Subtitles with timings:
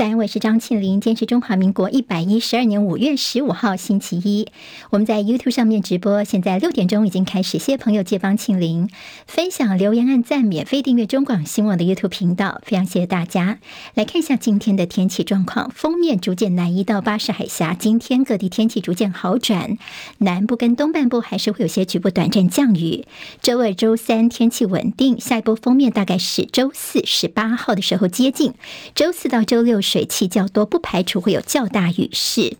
[0.00, 0.98] 在安，我是张庆玲。
[0.98, 4.48] 今天是中华民国一百一十二年五月十五号，星期一。
[4.88, 7.58] 我们在 YouTube 上面直播，现在六点钟已经开始。
[7.58, 8.88] 谢谢朋友借帮庆玲
[9.26, 13.58] 分享、留言、按赞、免费订阅中广新闻网的 YouTube 频道，非常谢谢大家。
[13.92, 19.76] 来看一下今天的天气状况，封面逐渐南移到巴士海峡，今天各地天气逐渐好转，
[20.16, 23.04] 南部跟东半部还是会有些局部短暂降雨。
[23.42, 28.54] 周二、周三天气稳定，下一波封面大概是周四十八号的时候接近，
[28.94, 29.82] 周四到周六。
[29.90, 32.56] 水汽较多，不排除会有较大雨势。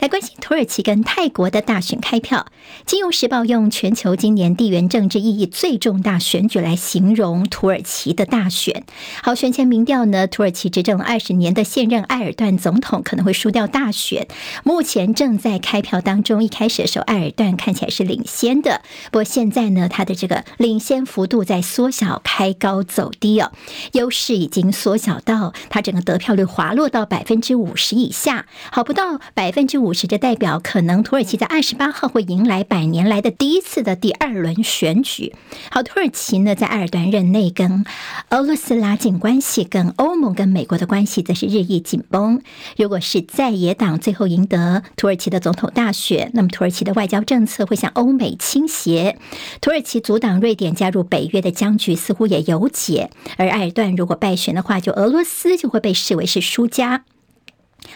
[0.00, 2.46] 来关心土耳其跟泰国的大选开票，
[2.86, 8.84] 《金融时报》用全球今年地缘政治意义最重大选举来形容土耳其的大选。
[9.22, 14.28] 好，选前民调呢，土耳其执政二十年的现任埃尔段总统可能会输掉大选。
[14.64, 23.52] 目前正在开票当中，一开始的时候，埃尔段看起来是领先的，不过现在呢，他的这个领先幅度在缩小，开高走低哦，
[23.92, 29.92] 优势已经缩小到他整个得票率滑落到百分之五十以下，好，不到百分之五。
[29.92, 35.34] 十，这代表可能土耳其在二十八号会迎来百年来的第一次的第二轮选举。
[35.70, 37.84] 好，土耳其呢，在埃尔段任内跟
[38.30, 42.40] 俄罗斯拉近关系，跟欧盟跟美国的关系则是日益紧绷。
[42.76, 49.18] 如果是在野党最后赢得土耳其的总统大选，那么土耳其的外交政策会向欧美倾斜。
[49.60, 57.04] 土耳其阻挡瑞典加入北约的僵局似乎也有解，而埃尔段如果败选的话，就俄罗斯就会被视为是输家。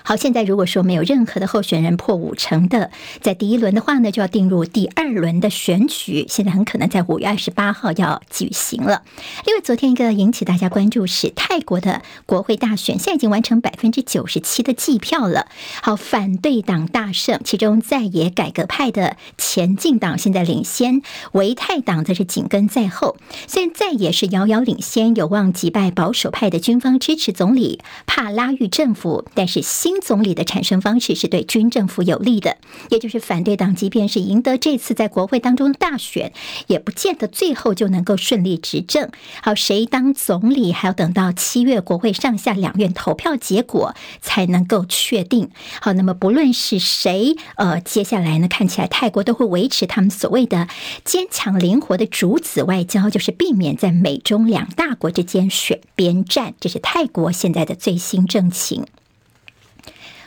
[0.05, 2.91] 好，现在如果说没有任何的候选人破五成的，
[3.21, 6.27] 在第一轮的话呢，就要进入第二轮的选举。
[6.29, 9.03] 现在很可能在五月二十八号要举行了。
[9.47, 15.47] 另外，昨天一个引起大家关注是泰国的国会大选，现在已经完成百分之九十七的计票了。
[15.83, 23.17] 好，反对党大胜，其中在野改革派的前进党现在领先，维泰党则是紧跟在后。
[23.47, 29.63] 虽然在野是遥遥领先，有望击败保守派的军方支持总理帕拉育政府，但是。
[29.83, 32.59] 新总理的产生方式是对军政府有利的，
[32.91, 36.33] 也就是反对党即便是赢得这次在国会当中的大选，
[36.69, 39.11] 也不见得最后就能够顺利执政。
[39.43, 45.51] 好，谁当总理还要等到七月国会上下两院投票结果才能够确定。
[45.81, 50.69] 好，那么不论是谁，呃，接下来呢，看起来泰国都会维持他们所谓的
[51.05, 56.55] 坚强灵活的主子外交，就是避免在美中两大国之间选边站。
[56.61, 58.87] 这是泰国现在的最新政情。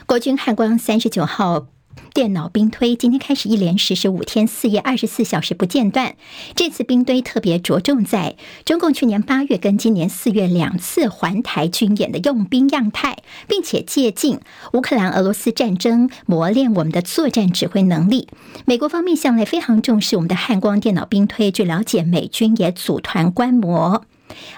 [0.06, 1.66] 国军汉光三十九号
[2.14, 6.14] 电脑兵推今天开始一连实施五天四夜二十四小时不间断。
[6.54, 13.16] 这次兵推特别着重在中共去年八月跟今年四月两次环台军演的用兵样态，
[13.48, 14.40] 并且借鉴
[14.74, 18.28] 乌克兰俄罗斯战争磨练我们的作战指挥能力。
[18.64, 24.04] 美国方面向来非常重视我们的汉光电脑兵推，据了解，美军也组团观摩。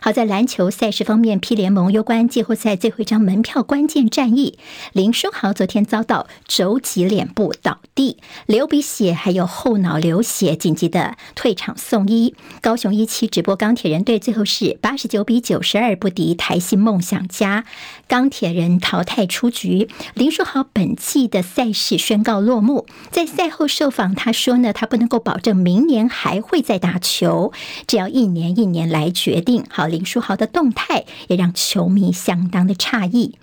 [0.01, 4.59] 好，在篮球赛事方面，P 联盟攸关季后赛最后一张门票关键战役，
[4.93, 12.35] 林书豪昨天遭到肘击脸部倒地，流鼻血，还有后脑流血，紧急的退场送医。
[12.61, 17.65] 高雄一期直播钢铁人队最后是八十九比九十二不敌台新梦想家，
[18.07, 19.89] 钢铁人淘汰出局。
[20.15, 27.53] 林书豪本季的赛事宣告落幕，在赛后受访，他说呢，他不能够保证明年还会再打球，
[27.87, 29.58] 只要一年一年来决定。
[29.69, 33.39] 好，林书豪的动态也让球迷相当的诧异。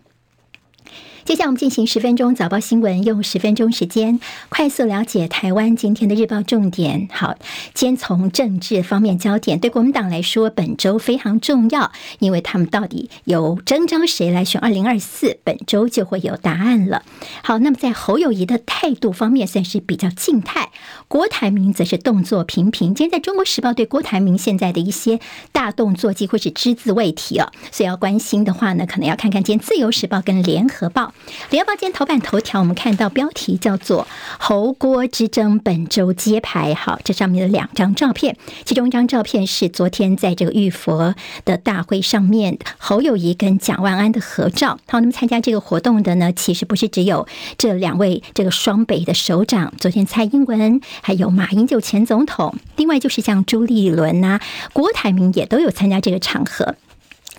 [1.25, 7.09] 接下来我们进行十分钟早报新闻，用十分钟时间快速了解台湾今天的日报重点。
[7.11, 7.35] 好，
[7.73, 17.01] 先从政治方面焦点，对国民党来说，本周非常重要，因为他们到底有征召谁来选二零二四，本周就会有答案了。
[17.43, 20.69] 好，那么在侯友谊的态度方面算是比较静态，
[21.07, 22.93] 郭台铭则是动作频频。
[22.93, 25.19] 今天在中国时报对郭台铭现在的一些
[25.51, 31.14] 大动作几乎是只字未提哦，所以要关心的话呢，可能要看看今天自由时报跟联合报。
[31.49, 34.07] 联合报今天头版头条，我们看到标题叫做
[34.39, 36.73] “侯郭之争本周揭牌”。
[36.75, 44.79] 好，这上面的两张照片，其中一张照片是昨天在这个玉佛的大会上面，侯友宜跟蒋万安的合照。
[44.87, 47.27] 好，那么参加这个活动的呢，其实不是只有
[47.57, 54.41] 这两位这个双北的首长，昨天蔡英文还有马英九前总统，另外就是像朱立伦呐、啊、
[54.73, 56.75] 郭台铭也都有参加这个场合。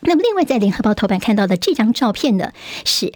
[0.03, 2.53] 那么，另外在联合报头版看到的这张照片呢，
[2.85, 3.13] 是。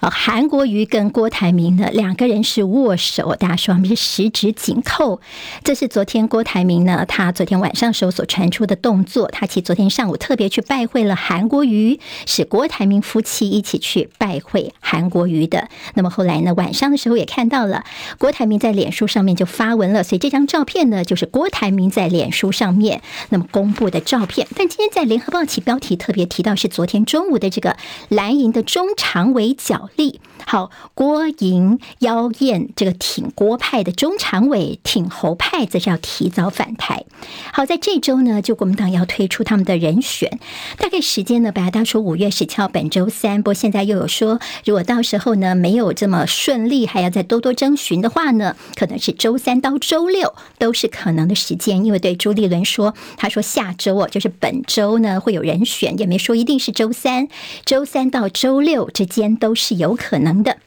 [0.00, 5.22] 啊，韩国瑜跟郭台铭呢，两个人是握手，大家说他们是十指紧扣。
[5.64, 9.26] 这是昨天郭台铭呢，他昨天晚上时候所传出的动作。
[9.28, 15.70] 他其实昨天上午特别去拜会了韩国瑜，是郭台铭夫妻一起去拜会韩国瑜的。
[15.94, 17.82] 那么后来呢，晚上的时候也看到了
[18.18, 23.00] 郭台铭在脸书上面就发文了，所以这张照片呢，就是郭台铭在脸书上面
[23.30, 24.46] 那么公布的照片。
[24.54, 27.76] 但今天在联合报起标题特别别提到是昨天中午的这个
[28.08, 30.20] 蓝营的中常委角力。
[30.46, 37.04] 好，郭营妖艳这个挺郭派的中常委挺侯派，则是要提早返台。
[37.52, 40.38] 好，在这周呢，就国民党要推出他们的人选，
[40.78, 51.84] 大概时间呢，本来大家说五月十七号本周三，不过现在又有说，如果到时候呢没有这么顺利，还要再多多征询的话呢，可能是周三到周六都是可能的时间。
[51.84, 57.28] 因为对朱立伦说，他说下周哦，就是本周呢会有人选，没说一定是周三，
[57.64, 60.58] 周三到周六之间都是有可能的。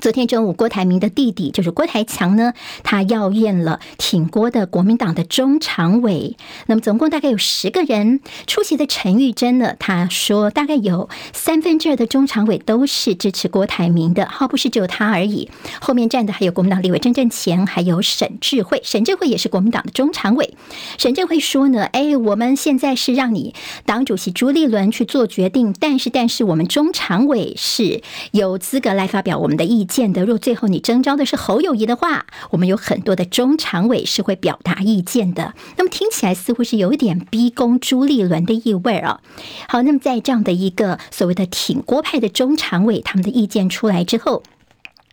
[0.00, 2.52] 昨天中午，郭台铭的弟弟就是郭台强呢，
[2.82, 6.36] 他要验了挺郭的国民党的中常委。
[6.66, 8.86] 那么总共大概有十个人出席的。
[8.90, 15.48] 陈玉珍呢，他说大概有三分之二的中常委都是支持郭台铭的，好，不是只有他而已。
[15.80, 18.80] 后面站的还有国民党立委郑正前，还有沈智慧。
[18.84, 20.54] 沈智慧也是国民党的中常委。
[20.98, 23.54] 沈智慧说呢，哎，我们现在是让你
[23.84, 28.02] 党主席朱立伦去做决定，但是但是我们中常委是
[28.32, 29.89] 有资格来发表我们的意见。
[29.90, 35.54] 见得，若最后你征召的是侯友谊的话，我们有很多的中常委是会表达意见的。
[35.76, 39.20] 那么听起来似乎是有一点逼宫朱立伦的意味啊。
[39.68, 44.44] 好，那么在这样的一个所谓的挺郭派的中常委，他们的意见出来之后。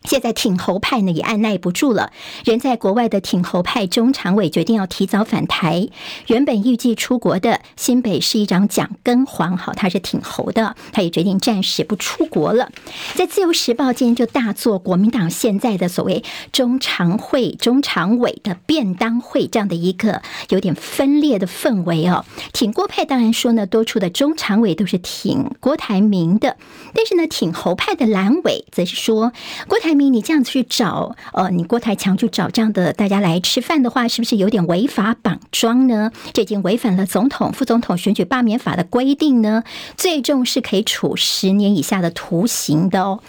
[0.08, 2.14] 现在挺侯派呢也按捺不住了，
[2.46, 5.90] 人在国外的挺侯派中常委决定要提早返台。
[6.28, 12.72] 原本预计出国的新北市议长蒋根煌，好，他是挺侯的，他也决定暂时不出国了。
[13.16, 22.24] 在自由时报今天就大做国民党现在的所谓中常会、中常委的便当会这样的一个有点分裂的氛围哦。
[22.54, 26.56] 挺郭派当然说呢，多出的中常委都是挺郭台铭的，
[26.94, 29.34] 但是呢，挺侯派的蓝委则是说
[29.68, 29.97] 郭台。
[30.06, 36.12] 你这样子去找，呃，你郭台强去找这样的大家来吃饭的话，是不是有点违法绑桩呢？
[36.34, 39.64] 这已经违反了总统、副总统选举罢免法的规定呢，
[39.98, 43.20] 最重是可以处十年以下的徒刑的哦。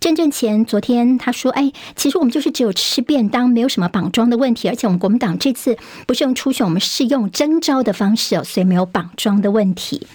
[0.00, 5.76] 郑正前昨天他说：“哎，其实我们就是只有吃便当，没有什么绑桩的问题，而且我们国民党这次
[6.06, 10.06] 不是用初选，我们是用征召的方式哦，所以没有绑桩的问题。”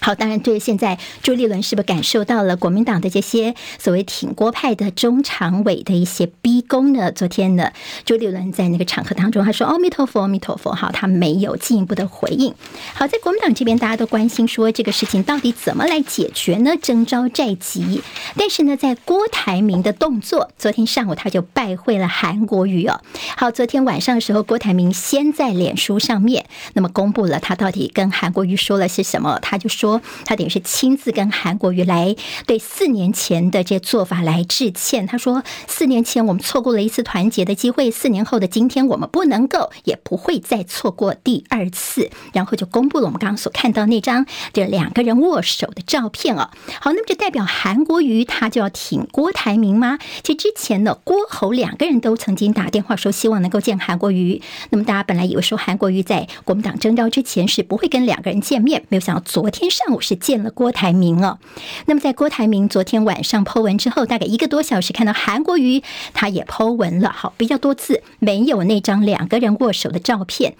[0.00, 7.12] 好，当然，对现在朱立伦是不是感受到了国民党的这些所谓挺郭派的中常委的一些逼宫呢？
[7.12, 7.70] 昨天呢，
[8.06, 12.54] 朱立伦在那个场合当中，他说：“阿弥陀佛，阿弥陀佛。”好，他没有进一步的回应。
[12.94, 16.74] 好，在国民党这边，大家都关心说这个事情到底怎么来解决呢？
[16.80, 18.00] 征召在即，
[18.36, 23.02] 但是呢，在郭台铭的动作，昨天上午他就拜会了韩国瑜哦。
[23.36, 29.89] 好，昨天晚上的时候，郭台铭先在脸书上面那么公布了他到底跟韩国瑜说了些什么，他就说。
[30.24, 32.14] 他等于是亲自跟韩国瑜来
[32.46, 35.06] 对四年前的这做法来致歉。
[35.06, 46.50] 他说：“四年前我们错过了一次团结的机会，四年后的今天我们不能够，也不会再错过第二次。”然后就公布了我们刚刚所看到那张这两个人握手的照片哦。
[46.80, 49.98] 好，那么这代表韩国瑜他就要挺郭台铭吗？
[50.22, 54.42] 其实之前呢，郭侯两个人都曾经打电话说希望能够见韩国瑜。
[54.70, 61.38] 那么大家本来以为说韩国瑜在国民党征召之前是不会跟两个人见面，没有想到昨天上午是见了郭台铭哦，
[61.86, 65.82] 那么在郭台铭昨天晚上 po 文之后，大概一个多小时，看到韩国瑜
[66.12, 70.54] 他也 po 文了，好，比较多次没有那张两个人握手的照片。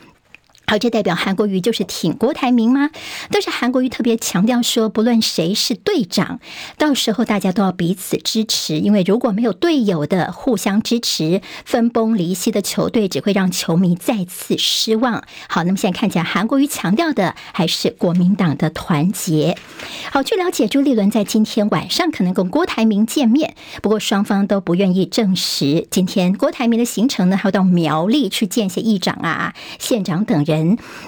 [0.71, 2.91] 好，这代表韩国瑜就是挺郭台铭吗？
[3.29, 6.39] 但是韩国瑜特别强调说，不论谁是队长，
[6.79, 15.25] 到时候大家都要彼此支持，因为如果没有队友的互相支持，分崩离析的球队只会让球迷再次失望。
[15.49, 19.59] 好，那么现在看起来，韩国瑜强调的还是国民党的团结。
[20.13, 25.89] 好，据了解，朱立伦在今天晚上可能跟郭台铭见面，不过双方都不愿意证实。
[25.91, 30.60] 今天郭台铭的行程呢，还要到苗栗去见一些议长啊、县长等人。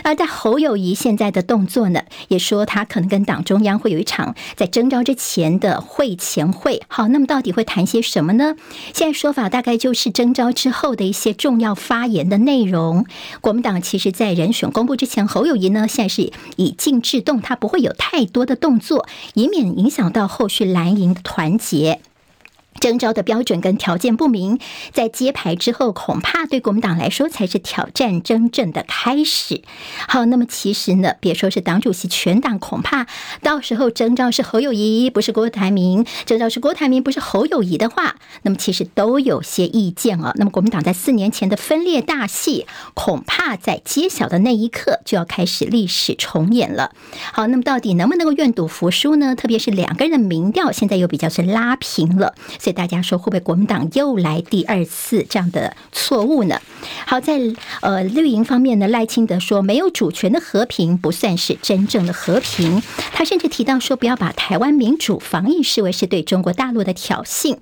[0.04, 6.82] 而在侯友谊现在的动作呢，也说他可能跟党中央会有一场在征召之前的会前会。
[6.88, 8.54] 好，那么到底会谈些什么呢？
[8.94, 13.06] 现在说法大概就是征召之后的一些重要发言的内容。
[13.40, 22.00] 国民党其实，在人选公布之前，侯友谊呢现在是以静制动，他不会有太多的动作，以免影响到后续蓝营的团结。
[22.80, 24.58] 征召的标准跟条件不明，
[24.92, 29.62] 在揭牌之后，恐怕对国民党来说才是挑战真正的开始。
[30.08, 33.06] 好，那么其实呢，别说是党主席，全党恐怕
[33.42, 40.32] 到时候征召是侯友谊，不是郭台铭；征召是郭台铭，不是侯友谊的话，那么其实都有些意见啊。
[40.36, 46.92] 那么国民党在四年前的分裂大戏，恐怕在揭晓的那一刻就要开始历史重演了。
[47.32, 49.36] 好，那么到底能不能够愿赌服输呢？
[49.36, 52.34] 特别是两个人的民调现在又比较是拉平了。
[52.62, 56.60] 所以大家说会不会国民党又来第二次这样的错误呢？
[57.04, 57.40] 好，在
[57.80, 62.80] 呃绿营方面呢，赖清德说没有主权的和平不算是真正的和平。
[63.12, 67.56] 他甚至提到说，不要把台湾民主防疫视为是对中国大陆的挑衅。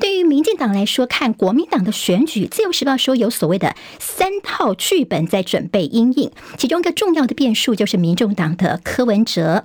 [0.00, 9.62] 对于民进党来说，看国民党的选举，自由时报说有所谓的三套剧本在准备因应，其中一个重要的变数就是民众党的柯文哲。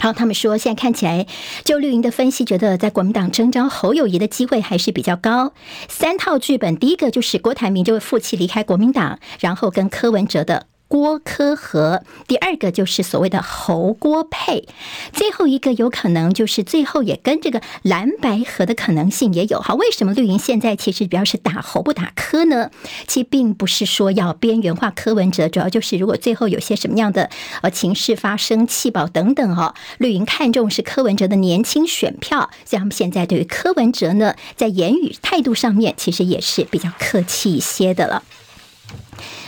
[0.00, 1.26] 然后，他们说现在看起来，
[1.62, 5.52] 就绿营的分析，觉得在国民党征召侯友谊的机会还是比较高。
[5.88, 10.69] 三套剧本，第一个就是郭台铭就会负气离开国民党，然后跟柯文哲的。
[10.90, 14.66] 郭柯和，第二个就是所谓的侯郭配，
[15.12, 19.60] 最后一个有可能就是最后也跟这个蓝白合的可能性也有。
[19.60, 22.72] 好，为什么绿营现在其实主要是打侯不打柯呢？
[23.06, 27.30] 其实并不是说要边缘化柯文哲，主要就是如果最后有些什么样的
[27.62, 38.24] 呃情势发生，弃保等等哈，绿营看重是柯文哲的年轻选票，所以他们现在对于柯文哲呢，在言语态度上面其实也是比较客气一些的了。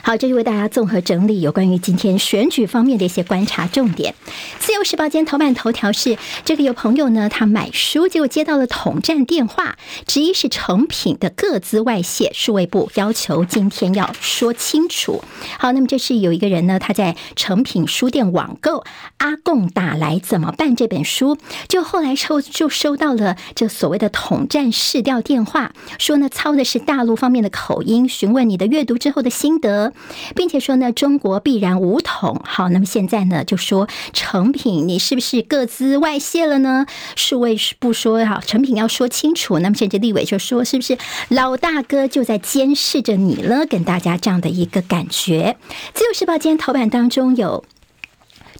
[0.02, 4.14] 好，这就为大家综合整理有关于今天选举方面的一些观察重点。
[4.59, 9.76] 自由时报今天头版头条是这个有朋友呢，他买书结果接到了统战电话，
[10.07, 15.23] 质疑是成品的个资外泄，数位部要求今天要说清楚。
[15.59, 18.85] 好，那么这是有一个人呢，他在成品书店网购
[19.19, 21.38] 阿贡打来怎么办这本书，
[21.69, 29.95] 就后来抽就收到了这所谓的统战市调电话，说呢操的是大陆方面的口音，询问你的阅读之后的心得。
[30.37, 32.42] 并且说呢，中国必然武统。
[32.45, 36.85] 好，那么现在呢，就说成品，你是不是各自外泄了呢？
[37.16, 39.61] 数位不说哈，成品要说清楚。
[39.61, 43.64] 那么甚至立委就说，是不是老大哥就在监视着你了？
[43.64, 45.57] 跟大家这样的一个感觉。
[45.95, 47.64] 自由时报今天头版当中有。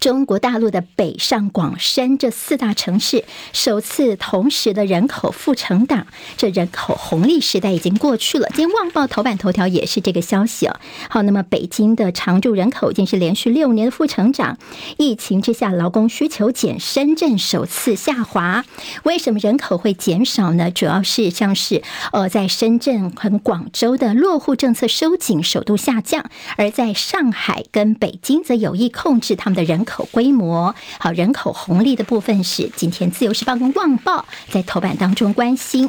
[0.03, 8.49] 中国大陆的北上广深这四大城市首次同时的人口负成长，这人口红利时代已经过去了。
[8.49, 10.75] 今天《旺报》头版头条也是这个消息哦。
[11.09, 14.57] 好，那么北京的常住人口已经是连续六年的负成长，
[14.97, 18.65] 疫情之下劳工需求减，深圳首次下滑。
[19.03, 20.69] 为什么人口会减少呢？
[20.69, 21.81] 主要是像是
[22.11, 26.23] 呃，在深圳和广州的落户政策收紧，首度下降；
[26.57, 29.92] 而在上海跟北京则有意控制他们的人口。
[29.93, 35.87] 口规模好，人口红利的部分是今天自由时报跟旺报在头版当中关心。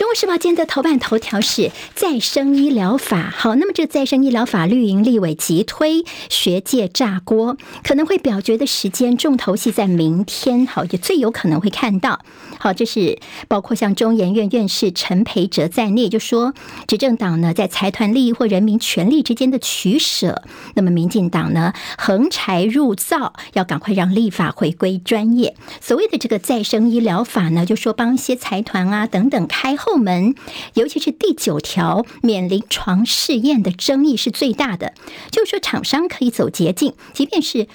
[0.00, 12.20] 中国时报今天的头版头条是再生医疗法，好，那么这个再生医疗法绿营立委急推，学界炸锅，可能会表决的时间重头戏在明天，好，也最有可能会看到。
[12.58, 16.54] 好，这是包括像中研院院士陈培哲在内，就说
[16.86, 20.42] 执政党呢在财团利益或人民权利之间的取舍，
[20.76, 25.54] 那么民进党呢横柴入灶，要赶快让立法回归专业。
[25.82, 29.89] 所谓的这个再生医疗法呢，就说帮一些财团啊等等开后。
[29.90, 30.34] 后门，
[30.74, 34.94] 尤其是第九条免临床试验的争议是最大的，
[35.32, 37.66] 就是说厂商可以走捷径，即便是。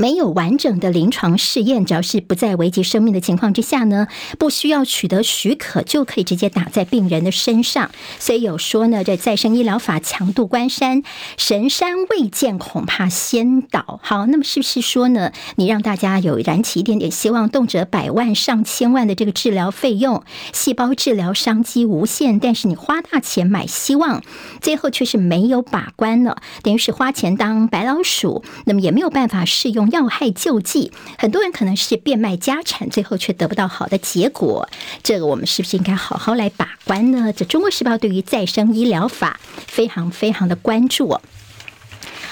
[0.00, 4.06] 没有完整的临床试验，只要是不在危及生命的情况之下呢，
[4.38, 7.90] 不需要取得许可就可以直接打在病人的身上。
[8.20, 11.02] 所以有说呢，这再生医疗法强渡关山，
[11.36, 13.98] 神山未见，恐怕先倒。
[14.00, 24.22] 好，那么是不是说呢，你让大家有燃起一点点希望，动辄百万上千万的这个治疗费用，细胞治疗商机无限，但是你花大钱买希望，
[24.60, 29.87] 最后却是没有把关了，等于是花钱当白老鼠，那么也没有办法适用。
[29.90, 34.68] 要害救济，很多人可能是变卖家产，最后却得不到好的结果。
[35.02, 37.32] 这个我们是不是应该好好来把关呢？
[37.32, 41.18] 这《中国时报》对于再生医疗法非常非常的关注。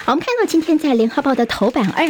[0.06, 2.06] 我们看到今天在联合报的头版二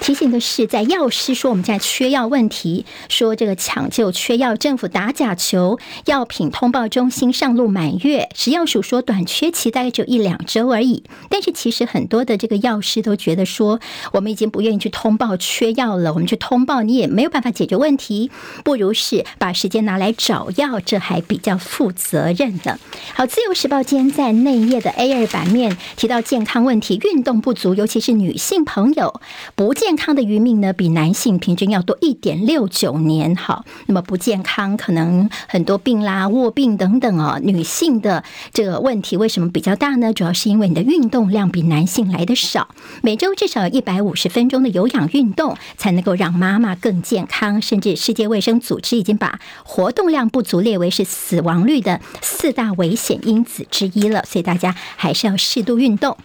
[0.00, 11.04] 提醒的是，在药师说我们现在缺药问题，说这个抢救缺药，政府打假球，药品通报中心上路满月，食药署说短缺期大概只有一两周而已。
[11.30, 13.80] 但是其实很多的这个药师都觉得说，
[14.12, 18.30] 我们已经不愿意去通报缺药了，我们去通报你也没有办法解决问题，
[18.64, 22.78] 不如是把时间拿来找药，这还比较负责任的。
[23.14, 27.29] 好，自由时报今天在内页的 A 二版面提到健康问题，运动。
[27.30, 29.20] 动不足，尤其是女性朋友
[29.54, 33.36] 不健康的余命呢，比男性平均要多一点六九年。
[33.36, 37.38] 好，那么不健康可能很多病啦、卧病等等哦。
[37.40, 40.12] 女性的这个问题为什么比较大呢？
[40.12, 47.62] 主要是因为你的运动量比男性来得少，每周至少一百五十分钟的有氧运动才能够让妈妈更健康。
[47.62, 54.24] 甚至世界卫生组织已经把活动量不足列为是死亡率的四大危险因子之一了。
[54.26, 56.14] 所以大家还是要适度运动。《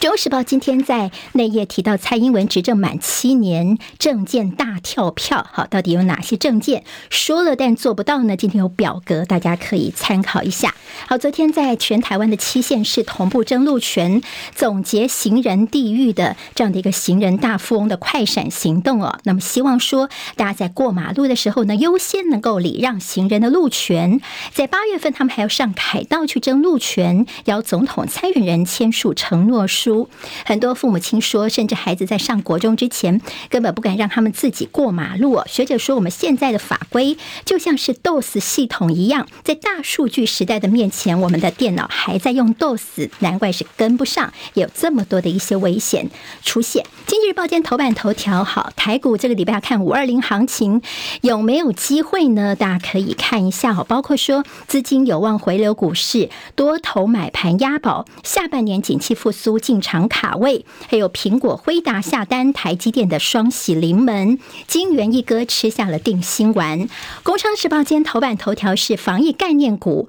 [0.00, 8.36] 中时报》今天在内页提到，蔡英文执政满七年，政见大跳票，好，到底有哪些政见说了但做不到呢？
[8.36, 10.74] 今天有表格，大家可以参考一下。
[11.06, 14.22] 好，昨天在全台湾的七县市同步争路权，
[14.54, 19.18] 总结行人地域的这样的一个行人大富翁的快闪行动哦。
[19.24, 24.20] 那么希望说，大家在过马路的时候呢，优先能够礼让行人的路权。
[24.52, 30.08] 在八月份，他们还要上凯道去争路权，邀总统参选人签署承诺书。
[30.44, 35.40] 很多父母亲说，甚至孩子在上国中之前，根本不敢让他们自己过马路。
[35.46, 46.10] 学者说，我们现在的法规就像是 DOS 系统一样，在大数据时代的面前，我们的电脑还在用 DOS，难怪是跟不上，有这么多的一些危险
[46.42, 46.84] 出现。
[47.06, 50.82] 经济日报今天头版头条，好，台股这个礼拜要看五二零行情
[51.22, 52.56] 有没有机会呢？
[52.56, 64.38] 大家可以看一下，好，包括说资金有望回流股市，多头买盘押宝，下半年景气复苏都进场卡位，还有苹果、辉达下单台积电的双喜临门，
[64.68, 66.88] 金圆一哥吃下了定心丸。
[67.24, 70.08] 工商时报今天头版头条是防疫概念股。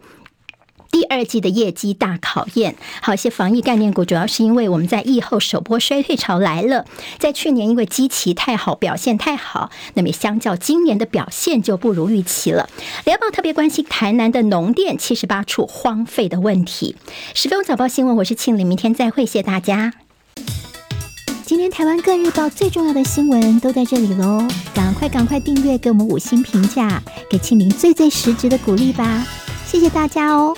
[0.91, 6.85] 第二季的业绩大考验，好些防疫概念股主要是因为我们在疫后首波衰退潮来了，
[7.17, 12.69] 在去年因为基期太好，表现太好，那么相较今年的表现就不如预期了。
[13.05, 16.97] 联报特别关心台南的农电七十八处荒废的问题。
[17.33, 19.93] 十分早报新闻，我是庆玲，明天再会，谢谢大家。
[21.45, 29.25] 今天台湾各日报最重要的新闻都在这里喽，赶快赶快订阅，给我们五星评价，给庆玲最最实质的鼓励吧，
[29.65, 30.55] 谢谢大家哦。